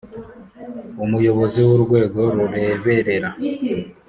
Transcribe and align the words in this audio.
Umuyobozi 1.03 1.59
w 1.65 1.69
urwego 1.75 2.19
rureberera 2.35 3.29